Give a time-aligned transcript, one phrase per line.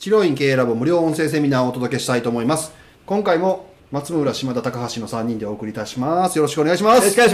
[0.00, 2.72] 治療院経営ラボ無料音声セミナーをお届けしたいと思います。
[3.04, 6.36] 今回も松村島田高橋の3人でお送りいたします。
[6.36, 7.00] よろしくお願いします。
[7.00, 7.26] よろしくお願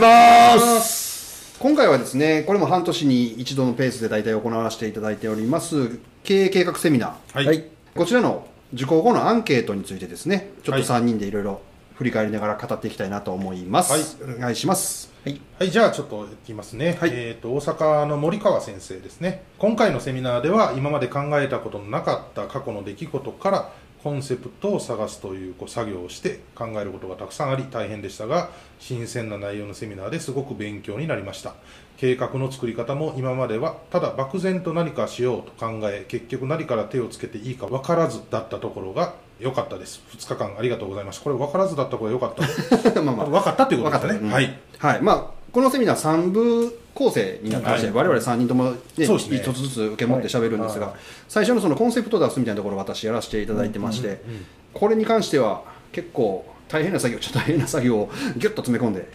[0.56, 1.56] いします。
[1.60, 7.36] 今回はですねこれも半年に一度のペースで大体行わせていただいております経営計画セミナー。
[7.36, 11.60] はい、はい、こちらの受講後のアンケートについてですねちょっと3人でいろいろ
[11.96, 15.12] 振り返りながら語っていきたいなと思います、はい、お願いします。
[15.24, 19.42] はい、はい、じゃあちょっといきますね、はい、えーと、大阪の森川先生ですね。
[19.58, 23.72] 今回のセミナーでは今まで考えたことのなかった過去の出来事から
[24.04, 31.54] コンセプトを探すというこう作業をして考えることがたくさんあり大変でしたが新鮮な内容のセミナーですごく勉強になりました。
[31.96, 40.02] 計画の作り方も今まではただ漠然と何かしようと考え結局何から手をつけていいか分からずだったところが良かったです。
[40.16, 41.24] 2日間ありがとうございました。
[41.24, 43.02] これ分からずだった方が良かった。
[43.02, 49.06] まあ、まあ、分かったということですね、うん、はい、はい、まあこのセミナー3部構成になってまして、はい、我々3人とも、ね、ね。
[49.06, 50.94] 一つずつ受け持って喋るんですが、はい、
[51.28, 55.62] 最初のそのコンセプトを出すみたいなところを私やらせていただいてまして、うんうんうん、これに関しては
[55.92, 59.08] 結構大変な作業ちょっと大変な作業をギュッと詰め込んで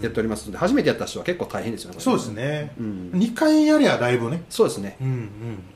[0.00, 4.44] やっておりますので初めてやった人は結構大変ですよねそうですね、うん、2回やりゃだいぶね。
[4.48, 5.08] そうですね、うん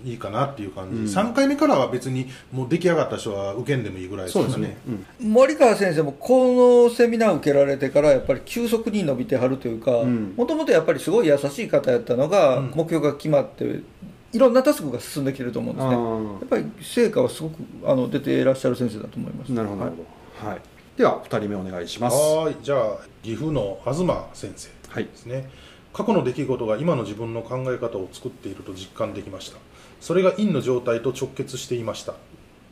[0.04, 4.76] うん、いいかなっていう感じ、うん、3回目からは別にもう出来上がった人は受けんでもいいぐらいですからね、
[5.20, 9.90] うん、森川先生もこのセミナー受けられてからやっぱり急速に伸びてはるというか
[10.36, 13.82] もともとやっぱりすごい優しい方やったのが、目標が決まって
[14.32, 15.94] いろんなタスクが進んできてると思うんですね。
[15.94, 19.52] やっぱり成果はすごくあの出ていらっしゃる先生だと思います。
[19.52, 19.92] なるほど、はい
[20.44, 20.60] はい、
[20.96, 22.16] では2人目お願いします。
[22.16, 22.56] はい。
[22.62, 25.44] じゃあ岐阜の東先生ですね、はい、
[25.92, 29.58] 過去の出来事が今の自分の考え方を作っていると実感できました。
[30.00, 32.14] それが陰の状態と直結していました。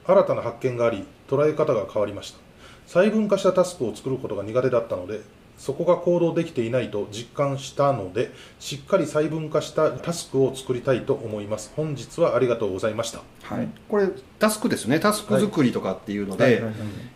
[0.07, 2.39] 新たな発見があり捉え方が変わりました。
[2.87, 5.21] 細分化したタスクを作ることが苦手だったので
[5.59, 11.73] そこが行動できていないと実感したのでしっかり細分化したタスクを作りたいと思います。
[11.77, 15.01] 本日はありがとうございました、はい、これタスクですね。
[15.01, 16.63] タスク作りとかっていうので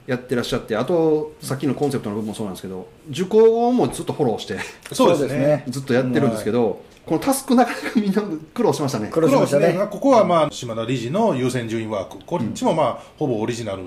[0.07, 4.59] やってらっしゃってあとさっきのコンセプトの部分もそうなんですけど受講後もずっとフォローして
[4.93, 5.65] そうですね。
[5.69, 8.23] ずっとやってるんですけど、このタスクなかなかみんな
[8.55, 9.09] 苦労しましたね。
[9.09, 9.75] 苦労しましたね。
[9.91, 12.25] ここはまあ島田理事の優先順位ワーク。
[12.25, 13.83] こっちもまあほぼオリジナル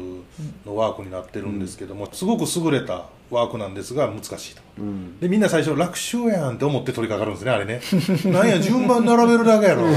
[0.65, 7.81] のワークになってるんですけどもすごく優れたワークなんですが難しいと、うん、でみんな最初楽勝やんって思って取り掛かるんですねあれね。
[8.31, 9.87] なんや順番並べるだけやろ。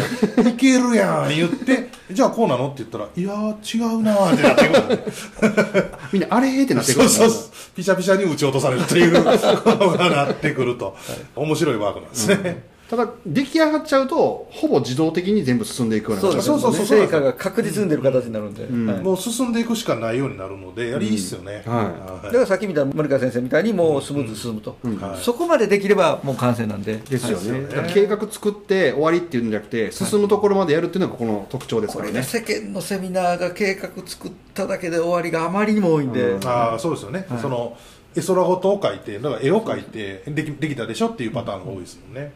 [0.49, 5.93] いけるやん言ってじゃあこうなのって言ったらいや違うなってなってくる。
[6.13, 7.09] みんなあれってなってくる。
[7.09, 7.43] そうそう
[7.75, 10.95] ピシャピシャに撃ち落とされるっていうことがなってくると、はい、
[11.35, 12.35] 面白いワークなんですね、
[12.71, 18.87] うんただ出来上がっちゃうとほぼ自動的に全部進んでいくようなそうそうそうそう成果が確実に出る形になるんで、うん。
[18.87, 25.01] はい、もう進んでいくしかないようになるのでやりいいっすよね、うんはい、だからさっき見た森川先生みたいにもうスムーズ進むと、うん。
[25.01, 26.97] はい、そこまでできればもう完成なんで。
[26.97, 32.23] ですよね,、計画作って終わりっていうんじゃなくて進むところまでやるっていうのがこの特徴ですからね。
[32.23, 37.77] 世間のセミナーが計画作っただけで終わりがあまりにも多いんで、ああそうですよね、その
[38.15, 42.33] 絵空事を描いてだから絵を描いてできできたでしょっていうパターンが多いですもんね、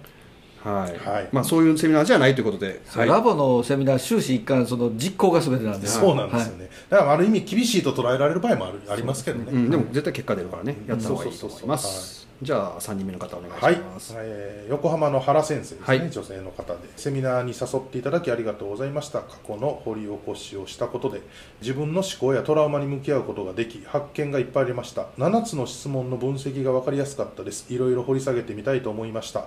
[0.62, 5.87] はい、はい、まあ、そういうセミナーじゃないということで、はい、ラボのセミナー終始一貫その実行が全てなんで。
[5.87, 10.76] そうなんですよね、はい、だからある意味厳しいと捉えられる場合もあるありますけどね、うん、でも絶対結果出るからね。
[10.87, 12.21] やった方がいいと思います。
[12.43, 14.25] じゃあ3人目の方お願いします、はい。
[14.26, 16.78] えー、横浜の原先生ですね、女性の方で。
[16.97, 19.21] セミナーに誘っていただきありがとうございました。
[19.21, 21.21] 過去の掘り起こしをしたことで
[21.60, 25.09] 自分の思考やトラウマに向き合うことができ発見がいっぱいありました。
[25.19, 27.66] 7つの質問の分析が分かりやすかったです。
[27.69, 29.44] いろいろ掘り下げてみたいと思いました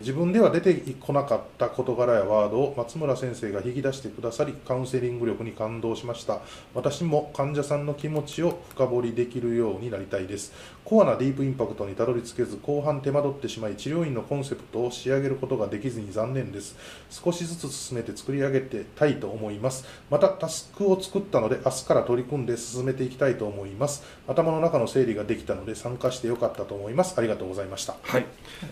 [0.00, 6.40] 自分では出てこなかった事柄やワードを松村先生が引き出してくださりカウンセリング力に感動しました。
[6.74, 10.52] 私も患者さんの気持ちを深掘りできるようになりたいです。
[10.84, 16.76] コアなディープインパクトにたどり着けず後半手間取ってしまい治療院のコンセプトを仕上げることができずに残念です。
[17.10, 19.86] 少しずつ進めて作り上げてたいと思います。
[20.10, 24.04] またタスクを作ったので明日から取り組んで進めていきたいと思います。
[24.28, 27.14] 頭の中の整理ができたので参加してよかったと思います。
[27.18, 27.96] ありがとうございました。
[28.02, 28.26] はい。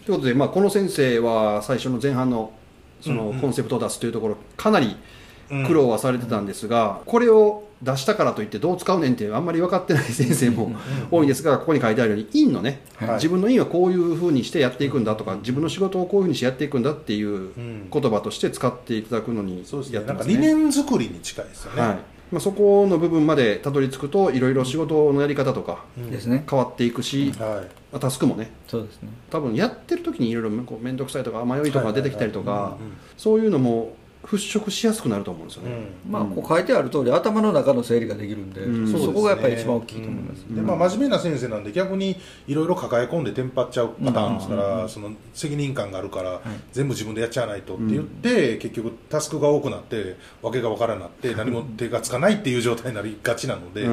[0.05, 2.53] ということで、まあ、この先生は最初の前半の
[3.01, 4.97] そのコンセプトを出すというところかなり
[5.67, 10.75] 苦労はされてたんですが、これを出したからといってどう使うねんってあんまり分かってない先生も
[11.11, 12.81] 多いんですがここに書いてあるように院のね、
[13.17, 20.35] 自分の院はこういうふうにしてやっていくんだとか自分の仕事をこういうふうにしてやっていくんだっていう言葉として使っていただくのにやってますね。
[20.35, 25.85] 理念作りに近いですよね、はいまあ、そこの部分までたどり着くといろいろ仕事のやり方とか
[26.49, 29.09] 変わっていくし、はい、タスクもねそうですね。
[29.31, 32.77] 多分やってる時にいろいろ面倒くさいとか迷いとか出てきたりとか
[33.17, 33.95] そういうのも
[34.27, 35.71] 払拭しやすくなると思うんですよね、
[36.07, 42.17] うん、まあこう書いてある通り頭の中の整理ができるんで、うん、そこがやっぱり一番大きいと思います、でまあ、真面目な先生なんで逆に
[42.47, 46.41] いろいろ抱え込んでテンパっちゃうパターンですから、その責任感があるから、
[46.73, 53.87] 全部自分でやっちゃわないとって言って、結局タスクが多くなって訳が分からなくなって何も手がつかないっていう状態になりがちなので、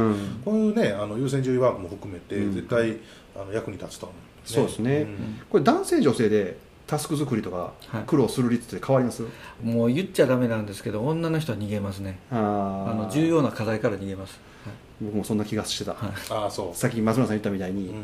[0.46, 2.98] こういうねあの優先順位ワークも含めて絶対
[3.36, 5.08] あの役に立つと思う、ね、そうですね、
[5.50, 6.58] これ男性女性で
[6.92, 7.72] タスク作りとか
[8.06, 9.30] 苦労する率って変わります、は
[9.64, 12.20] い、もう言っちゃだめなんですけど女の人は逃げますね。
[12.30, 14.38] あの重要な課題から逃げます
[15.02, 16.78] 僕もそんな気がしてた、はい、あそう。
[16.78, 17.96] さっき松村さん言ったみたいに、うん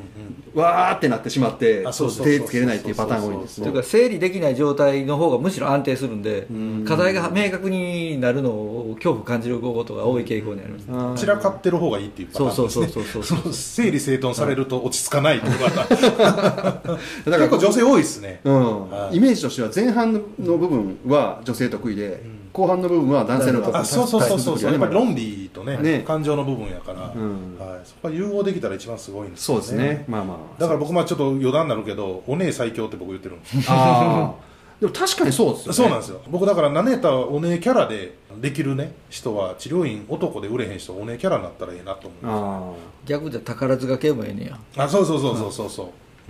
[0.56, 6.48] うん、わーってなってしまって手つけれないっていうパターンが多いんですというか整理できない状態の方がむしろ安定するんで
[6.88, 11.22] 課題が明確になるのを恐怖感じることが多い傾向にあります。
[11.22, 12.88] 散らかってる方がいいっていうパターンですね。
[12.88, 24.58] そうそうそうそう整理整頓されると落ち着かないとか だから結構女性多いですね、うん、はい、イメージとしては前半の部分は女性得意で、うん後半の部分は男性のあそうそうそうそう。
[24.58, 29.62] そうやっぱり論理とね、ね、感情の部分やから、うん、はい、そこは融合できたら一番すごいんですよね。
[29.64, 30.06] そうですね。
[30.08, 30.38] まあまあ。
[30.60, 33.58] だから僕まあちょっと余談になるけどお姉最強って僕言ってるんです。
[33.70, 34.48] ああ
[34.82, 36.22] でも確かにそうですよ、ね、そうなんですよ。
[36.30, 44.60] 僕だから何やったらお姉キャラでできるね人は治療院男で売れへん人お姉キャラになったらええなと思います逆じゃ宝塚系もええねや。
[44.84, 45.86] あそうそうそうそうそうそう、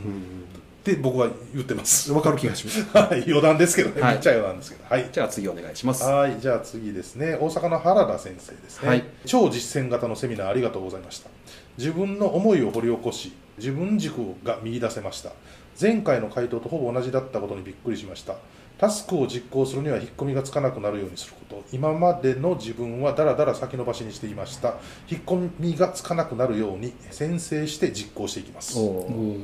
[0.06, 0.44] うん
[0.94, 2.12] って僕は言ってます。
[2.14, 2.84] 分かる気がします。
[2.98, 3.24] はい。
[3.28, 4.86] 余談ですけどね、はい、めっちゃ余談ですけど。
[4.90, 5.10] はい。
[5.12, 6.04] じゃあ次お願いします。
[6.04, 6.40] はい。
[6.40, 7.36] じゃあ次ですね。
[7.36, 11.30] 大阪の原田先生ですね、はい、超実践型のセミナーありがとうございました。
[11.78, 15.32] 自分の思いを掘り起こし自分軸が見出せました。
[15.80, 18.36] 前回の回答とほぼ同じだったことにびっくりしました
[18.78, 21.64] タスクを実行するには引っ込みがつかなくなるようにすること。
[21.72, 24.76] 今までの自分はだらだら先延ばしにしていました。
[25.10, 28.78] 引っ込みがつかなくなるように先生して実行していきます、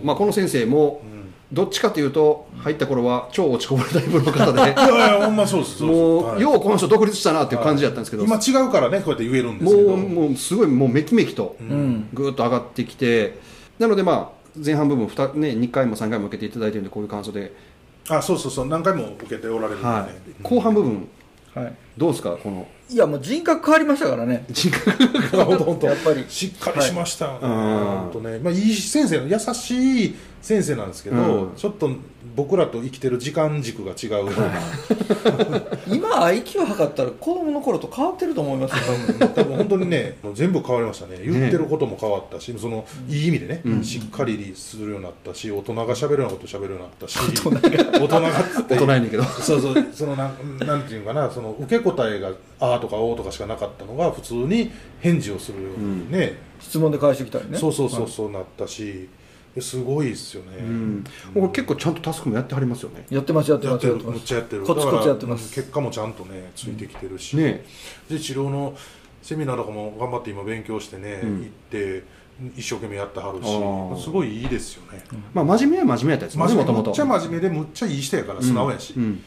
[0.04, 1.02] まあ、この先生も、
[1.52, 4.62] どっちかというと入った頃は超落ちこぼれタイプの方で。
[4.62, 9.90] いやいやほんまそうですもう、ようこの人独立したなっていう感じだったんですけど、今違うからねこうやって言えるんですけど。
[9.90, 11.56] もうもうすごいもうめきめきと
[12.14, 13.40] ぐっと上がってきて、
[13.80, 17.54] なのでまあ前半部分 2,、ね、2回も3回も受けていただいてるんでこういう感想で
[18.10, 18.68] あそうそうそう。
[18.68, 19.94] 何回も受けておられるんで、ね。
[19.94, 20.12] はい、
[20.42, 21.08] 後半部分、
[21.56, 22.68] はい、どうですかこの？
[22.90, 24.46] いやもう人格変わりましたからね。
[24.50, 26.26] 人格が本当やっぱり。
[26.28, 28.40] しっかりしましたよね、はい、本当ね。
[28.40, 31.90] まあいい先生の優しい先生なんですけど、うん、ちょっと
[32.36, 34.28] 僕らと生きてる時間軸が違う
[35.88, 41.20] 今 IQ を測ったら子供の頃と変わってると思いますよ多分本当にね全部変わりましたね。
[41.24, 47.60] 言ってることも変わったし、ね、そのいい意味でね、うん、しっかりするようになったし大人が喋るようなこと喋るようになったし大人が。
[48.00, 48.30] 大人が
[48.70, 49.24] 大人やねんけど。
[49.24, 49.86] そうそう。
[49.94, 57.58] そのなんなんていうかなその受け答えが「あ」とか「お」とかしかなかったのが普通に返事をするようにね、うん、質問で返してきたりね。
[57.58, 59.10] そうそうそうそうなったし、
[59.60, 61.04] すごいですよね、うん、
[61.36, 63.06] 僕結構ちゃんとタスクもやってはりますよね。
[63.10, 64.64] やってますやってますやってめっちゃやってる。
[64.64, 65.54] コツコツやってます。
[65.54, 67.64] 結果もちゃんとねついてきてるし、ね、
[68.10, 68.76] で治療の
[69.22, 72.04] セミナーとかも頑張って今勉強してね、うん、行って
[72.58, 74.04] 一生懸命やってはるし。
[74.04, 75.04] すごいいいですよね、
[75.34, 79.22] まあ真面目は真面目やったですもともとむっちゃ真面目でむっちゃいい人やから素直やし、うん。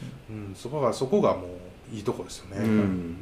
[0.55, 1.47] そこがそこがもう
[1.93, 2.65] いいとこですよね、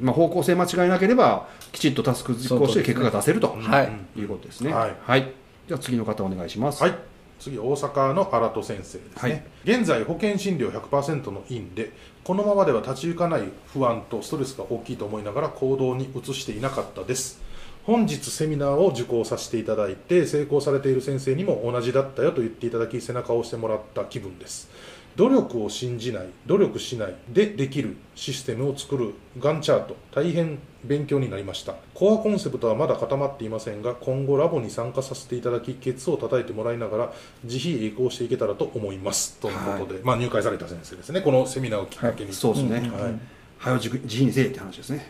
[0.00, 4.20] まあ、方向性間違いなければきちっとタスク実行して結果が出せると、い。
[4.22, 4.72] うことですね。
[4.72, 5.32] はい、はい。
[5.68, 6.82] じゃあ次の方お願いします。
[6.82, 6.94] はい。
[7.38, 11.92] 次大阪の新戸先生ですね、はい、現在保険診療100%の院で
[12.24, 13.42] このままでは立ち行かない
[13.72, 17.40] 不安とストレスが大きいと思いながら行動に移していなかったです。
[17.84, 24.68] 本日セミナーを受講させていただいて成功されている先生にも同じだったよと言っていただき背中を押してもらった気分です
[25.16, 31.74] 努力を信じない努力しないでできるシステムを作るガンチャート大変勉強になりました。
[31.94, 39.38] コアコンセプトはまだ固まっていませんが今後ラボに参加させていただきケツを叩いてもらいながら自費栄光していけたらと思います。
[39.40, 41.22] ということで、はい、まあ、入会された先生ですね。
[41.22, 43.18] このセミナーをきっかけに、はい、そうですね、はい、
[43.58, 45.06] 早自自費にせえって話ですね。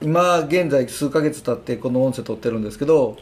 [0.00, 3.18] 今現在数か月経ってこの音声取ってるんですけど、はい。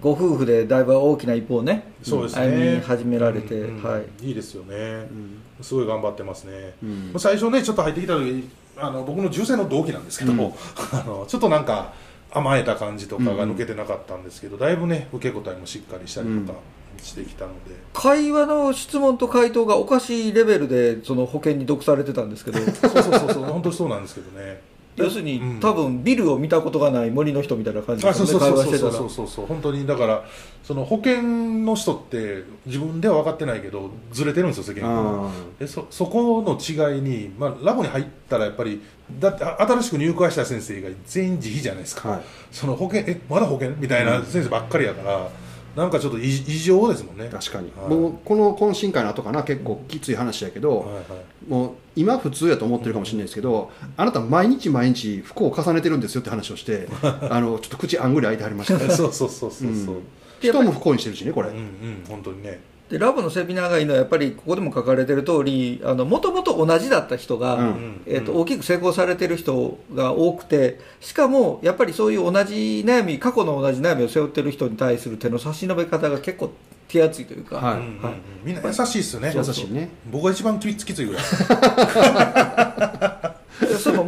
[0.00, 2.46] ご夫婦でだいぶ大きな一歩をねそうですね。
[2.46, 4.80] 歩み始められて、うんうん、はい、いいですよね、う
[5.14, 8.48] ん、すごい頑張ってますね、うん、最初ねちょっと入ってきた時
[8.78, 10.56] あの僕の重生の同期なんですけども、
[10.92, 11.92] うん、 あのちょっとなんか
[12.32, 16.58] 甘えた感じとかが抜けてなかったんですけど、だいぶね受け答えもしっかりしたりとか、
[17.02, 17.74] してきたので。
[17.92, 22.58] 会話の質問と回答がおかしいレベルでその保険に読されてたんですけど。
[22.60, 23.44] そうそうそうそう。
[23.44, 24.60] 本当そうなんですけどね。
[24.96, 29.28] 要するに、うん、多分ビルを見たことがない森の人みたいな感じで、ね、そうそうそうそうそう。
[29.28, 30.24] そう本当にだから
[30.62, 38.80] その保険の人って自分では分かってないけどずれてるんですよ世間でそそこの違いに、まあ、ラボに入ったらやっぱり
[39.18, 42.20] だって新しく入会した先生が全員自費じゃないですか、はい、
[42.52, 43.70] その保険えまだ保険？
[43.76, 45.28] みたいな先生ばっかりやから、
[45.76, 47.28] なんかちょっと異常ですもんね。
[47.30, 51.04] 確かに、はい、もうこの懇親会の後かな結構きつい話やけど、はいはい、
[51.48, 60.02] もう今普通やと思ってるかもしれないですけど、うん、あなた毎日毎日不幸を重ねてるんですよって話をして あのちょっと口あんぐり開いてはりました、ね、そうそうそうそうそう、うん、
[60.40, 61.50] 人も不幸にしてるしねこれ。
[61.50, 62.60] うんうん本当にね
[62.90, 76.50] でラボのセミナーがいいのはやっぱりここでも書かれてる通りもともと同じだった人が、うん、えーと、大きく成功されてる人が多くてしかもやっぱりそういう同じ悩み過去の同じ悩みを背負ってる人に対する手の差し伸べ方が結構
[76.88, 79.32] 手厚いというか、はい、はい、みんな優しいっすね。
[79.32, 79.90] 優しいね。
[80.10, 81.22] 僕が一番きついぐらい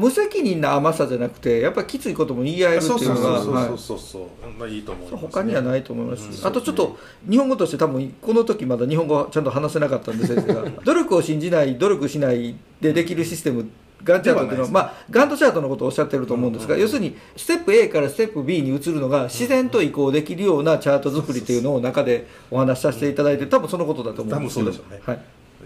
[0.03, 4.79] 無責任な甘さじゃなくてやっぱりきついことも言い合えるっていうのがそうそうそうまあい。
[4.79, 6.99] いと思います、ね、他にはないと思います、うん、あとちょっと
[7.31, 10.65] 日本語として多分この時まだ日本語ちゃんと話せなかったんですが。
[10.85, 13.69] 努力を信じない努力しないでできるシステム
[14.05, 24.71] ガンチャートっていうのは、まあ、ガントチャートのことをおっしゃってると思うんですが、要するに、ステップ A からステップ B に移るのが自然と移行できるようなチャート作りっていうのを中でお話しさせていただいて、多分そのことだと思うんですけど。
[24.71, 25.03] 多分そうでしょうね。
[25.07, 25.23] はい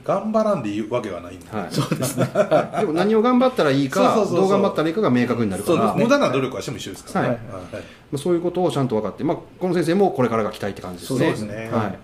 [0.06, 7.38] 頑張らんでいいわけがないんで、はい、そうですね、 はい、でも何を頑張ったらいいかどう頑張ったらいいかが明確になるから、ね、無駄な努力はしても一緒ですから、ね、はい。
[7.74, 7.80] は
[8.12, 11.18] い、そういうことをちゃんと分かって、まあ、この先生もこれからが期待って感じですね。
[11.18, 11.98] そうですね、はい、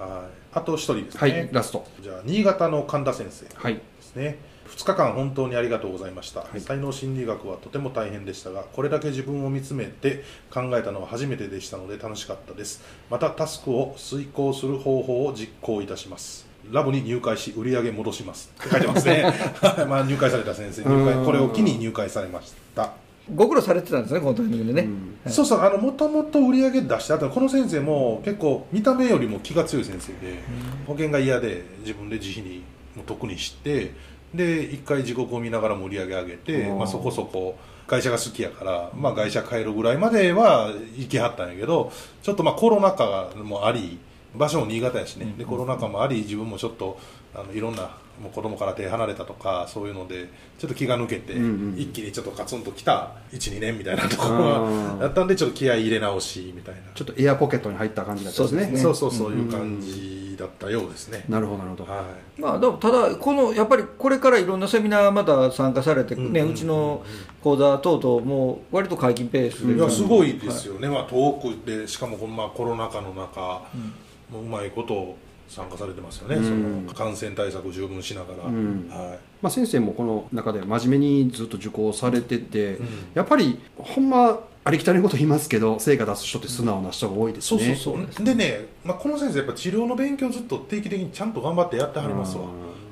[0.53, 1.85] あと一人ですね、はい、ラスト。
[2.01, 4.37] じゃあ新潟の神田先生ですね、はい
[4.73, 12.83] 2日間本当にありがとうございました、はい、才能心理学はとても大変でしたがこれだけ自分を見つめて考えたのは初めてでしたので楽しかったです。
[13.11, 18.53] またタスクを遂行する方法を実行いたしますラボに入会し売り上げ戻します。
[18.61, 19.33] って書いてますね。
[19.89, 22.93] まあ入会された先生入会これを機に入会されました。
[23.33, 25.17] ご苦労されてたんですねこのタイミングでね、うん。
[25.25, 25.61] はい、そうそう。
[25.61, 32.63] あのもともと売り上げ出した後この先生も結構見た目よりも気が強い先生で、うん、保険が嫌で自分で自費に
[32.97, 33.93] も特にして
[34.35, 41.93] で一回地獄を見ながら盛り上げ上げて、まあ、そこそこ会社が好きやから、まあ、会社帰るぐらいまでは行きはったんやけど
[42.23, 43.99] ちょっとまあコロナ禍もあり
[44.35, 45.35] 場所も新潟やしね。
[45.37, 46.99] でコロナ禍もあり自分もちょっと
[47.35, 47.83] あのいろんな
[48.21, 51.33] もう子供から手離れたとかそういうのでちょっと気が抜けて、
[51.77, 54.67] 一気にちょっとカツンときた12年みたいなところ
[54.99, 56.81] がやったんでちょっと気合い入れ直しみたいな。
[56.95, 58.77] ちょっとエアポケットに入った感じだったですね。
[58.77, 61.59] そうそうそういう感じだったようですね、なるほど。
[61.59, 62.03] なるほど、は
[62.39, 67.05] い、まあでもただこのやっぱりこれからいろんなセミナーまた参加されてね、うちの
[67.43, 73.95] 講座等々も割と解禁ペースで、いやすごいですよね、はい、まあ遠くでしかもまあコロナ禍の中、うん
[74.33, 75.17] もううまいこと
[75.49, 79.19] 参加されてますよね、うん、その感染対策を十分しながら、うん、はい。
[79.43, 88.25] まあ、先生もこの中で真面目にずっと受講されてて、うん、やっぱりほんまありきたりなこと言いますけど成果出す人って素直な人が多いですね、そうそうそう。
[88.25, 92.45] でね、まあ、この先生やっぱ治療の勉強ずっと定期的にちゃんと頑張ってやってはりますわ。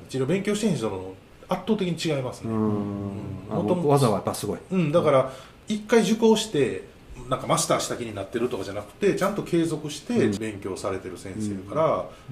[0.09, 1.13] 治療勉強してへん人の
[1.47, 5.33] 圧倒的に違いますね、うん、技はやっぱすごい、うん、だから
[5.67, 6.83] 一回受講して
[7.31, 11.87] なんかマスターした気になってるとかじゃなくてちゃんと継続して勉強されてる先生から、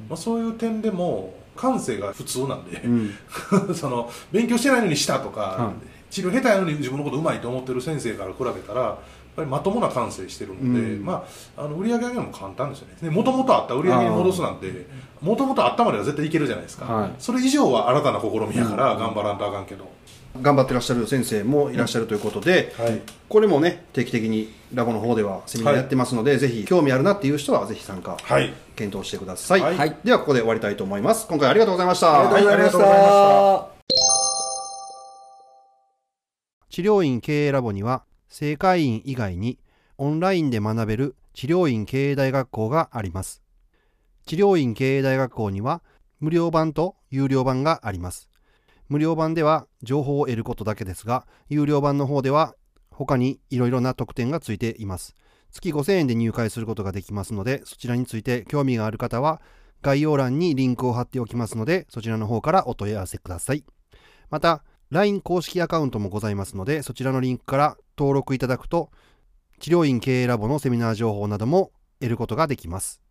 [0.09, 2.81] まあ、そういう点でも感性が普通なんで、
[3.73, 5.71] その勉強してないのにしたとか、
[6.09, 8.95] 治療下手やのに自分のことうまいと思ってる先生から比べたらやっ
[9.37, 11.25] ぱりまともな感性してるので、うん、ま
[11.57, 13.09] あ、あの売り上げ上げるのも簡単ですよね。
[13.09, 14.85] もともとあった売り上げに戻すなんて
[15.21, 19.87] もともとあったまでは絶対いけるじゃないですか、はい、それ以上は新たな試みやから頑張らんとあかんけど。
[20.41, 31.27] 頑張ってらっしゃる先生もいらっしゃるということで、はい、これもね定期的にラボの方ではセミナーやってますので、はい、ぜひ興味あるなっていう人はぜひ参加、はい、検討してください、はい、ではここで終わりたいと思います。
[31.27, 32.19] 今回ありがとうございました。
[32.35, 33.67] ありがとうございました、
[36.69, 39.57] 治療院経営ラボには正会員以外に
[39.97, 43.41] オンラインで学べる治療院経営大学校があります。
[44.25, 45.81] 治療院経営大学校には
[46.19, 48.28] 無料版と有料版があります
[48.89, 52.55] 無料版では情報を得ることだけですが、有料版の方では
[52.91, 55.15] 他にいろいろな特典がついています。
[55.51, 59.41] 月5000円で入会することができますので、そちらについて興味がある方は、
[59.81, 63.63] 概要欄にリンクを貼っておきますので、そちらの方からお問い合わせください。
[64.29, 68.89] また、LINE 公式アカウントもございますので、そちらのリンクから登録いただくと、
[69.59, 73.01] 治療院経営ラボのセミナー情報なども得ることができます。